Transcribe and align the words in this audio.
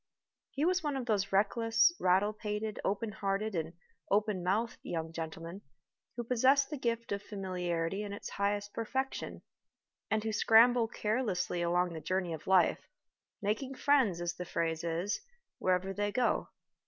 He 0.49 0.65
was 0.65 0.81
one 0.81 0.97
of 0.97 1.05
those 1.05 1.31
reckless, 1.31 1.93
rattle 1.99 2.33
pated, 2.33 2.79
open 2.83 3.11
hearted, 3.11 3.53
and 3.53 3.73
open 4.09 4.43
mouthed 4.43 4.79
young 4.81 5.13
gentlemen 5.13 5.61
who 6.17 6.23
possess 6.23 6.65
the 6.65 6.75
gift 6.79 7.11
of 7.11 7.21
familiarity 7.21 8.01
in 8.01 8.11
its 8.11 8.31
highest 8.31 8.73
perfection, 8.73 9.43
and 10.09 10.23
who 10.23 10.33
scramble 10.33 10.87
carelessly 10.87 11.61
along 11.61 11.93
the 11.93 12.01
journey 12.01 12.33
of 12.33 12.47
life, 12.47 12.87
making 13.43 13.75
friends, 13.75 14.21
as 14.21 14.33
the 14.33 14.43
phrase 14.43 14.83
is, 14.83 15.21
wherever 15.59 15.93
they 15.93 16.11
go. 16.11 16.49